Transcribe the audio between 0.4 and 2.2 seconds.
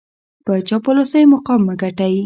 په چاپلوسۍ مقام مه ګټئ.